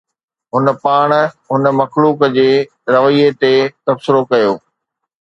هن 0.53 0.67
پاڻ 0.85 1.09
هن 1.49 1.63
مخلوق 1.81 2.19
جي 2.39 2.49
رويي 2.95 3.27
تي 3.45 3.53
تبصرو 3.85 4.21
ڪيو 4.35 4.53